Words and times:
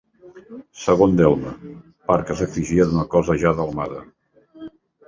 Segon 0.83 1.13
delme, 1.19 1.53
part 2.09 2.27
que 2.31 2.39
s'exigia 2.41 2.89
d'una 2.91 3.07
cosa 3.17 3.39
ja 3.47 3.57
delmada. 3.63 4.07